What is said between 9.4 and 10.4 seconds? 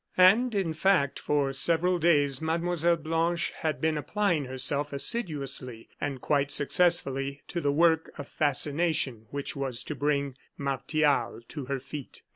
was to bring